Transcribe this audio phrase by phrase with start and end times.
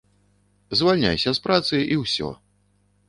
[0.79, 2.33] Звальняйся з працы, і ўсё.